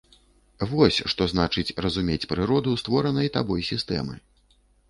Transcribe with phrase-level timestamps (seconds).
[0.71, 4.15] Вось што значыць разумець прыроду створанай табой сістэмы!